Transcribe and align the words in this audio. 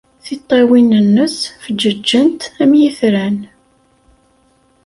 Tiṭṭawin-nnes 0.23 1.35
feǧǧeǧent 1.63 2.41
am 2.61 2.71
yitran. 2.79 3.37